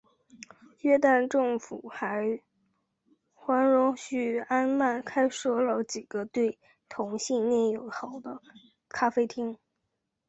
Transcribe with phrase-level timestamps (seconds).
[0.79, 2.41] 约旦政府还
[3.45, 6.57] 容许安曼开设了几个对
[6.89, 8.41] 同性恋友好的
[8.89, 9.59] 咖啡厅。